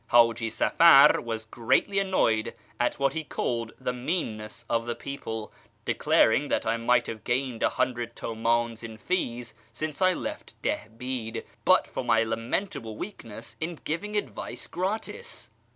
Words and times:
Haji 0.07 0.49
Safar 0.49 1.21
was 1.21 1.45
greatly 1.45 1.99
annoyed 1.99 2.55
at 2.79 2.97
what 2.97 3.13
he 3.13 3.23
called 3.23 3.73
the 3.79 3.93
meanness 3.93 4.65
of 4.67 4.87
the 4.87 4.95
people, 4.95 5.53
declaring 5.85 6.47
that 6.47 6.65
I 6.65 6.75
might 6.77 7.05
have 7.05 7.23
gained 7.23 7.61
a 7.61 7.69
hundred 7.69 8.15
Hmdns 8.15 8.83
in 8.83 8.97
fees 8.97 9.53
since 9.73 10.01
I 10.01 10.13
left 10.13 10.59
Dilibid 10.63 11.45
but 11.65 11.87
for 11.87 12.03
my 12.03 12.23
lamentable 12.23 12.97
weakness 12.97 13.55
in 13.61 13.75
giving 13.83 14.17
advice 14.17 14.65
gratis. 14.65 15.51